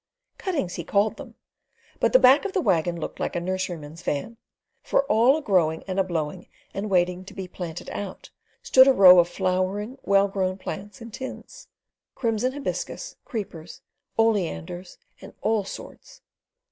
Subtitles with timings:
[0.39, 1.35] Cuttings he called them,
[1.99, 4.37] but the back of the waggon looked like a nurseryman's van;
[4.81, 8.31] for all a growing and a blowing and waiting to be planted out,
[8.63, 11.67] stood a row of flowering, well grown plants in tins:
[12.15, 13.81] crimson hibiscus, creepers,
[14.17, 16.21] oleanders, and all sorts.